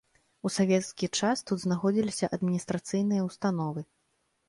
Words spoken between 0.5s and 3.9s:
савецкі час тут знаходзіліся адміністрацыйныя ўстановы.